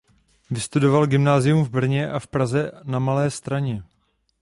Vystudoval 0.51 1.07
gymnázium 1.07 1.63
v 1.65 1.69
Brně 1.69 2.09
a 2.11 2.19
v 2.19 2.27
Praze 2.27 2.71
na 2.83 2.99
Malé 2.99 3.31
Straně. 3.31 3.83